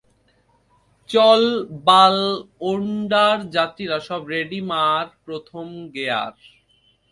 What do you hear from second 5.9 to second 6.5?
Gear!